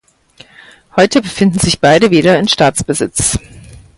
Heute 0.95 1.21
befinden 1.21 1.59
sich 1.59 1.79
beide 1.79 2.09
wieder 2.09 2.39
in 2.39 2.47
Staatsbesitz. 2.47 3.37